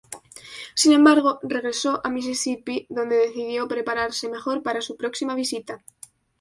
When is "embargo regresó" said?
0.93-2.01